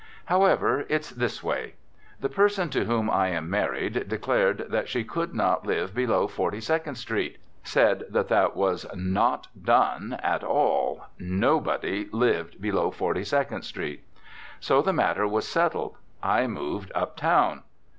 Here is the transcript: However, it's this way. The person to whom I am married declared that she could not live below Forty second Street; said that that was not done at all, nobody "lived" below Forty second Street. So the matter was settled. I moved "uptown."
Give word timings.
However, 0.25 0.83
it's 0.89 1.11
this 1.11 1.43
way. 1.43 1.75
The 2.19 2.27
person 2.27 2.69
to 2.69 2.85
whom 2.85 3.07
I 3.07 3.27
am 3.27 3.51
married 3.51 4.07
declared 4.09 4.65
that 4.69 4.89
she 4.89 5.03
could 5.03 5.35
not 5.35 5.63
live 5.67 5.93
below 5.93 6.25
Forty 6.27 6.59
second 6.59 6.95
Street; 6.95 7.37
said 7.63 8.05
that 8.09 8.27
that 8.29 8.55
was 8.55 8.87
not 8.95 9.49
done 9.63 10.13
at 10.23 10.43
all, 10.43 11.05
nobody 11.19 12.09
"lived" 12.11 12.59
below 12.59 12.89
Forty 12.89 13.23
second 13.23 13.61
Street. 13.61 14.03
So 14.59 14.81
the 14.81 14.91
matter 14.91 15.27
was 15.27 15.47
settled. 15.47 15.97
I 16.23 16.47
moved 16.47 16.91
"uptown." 16.95 17.61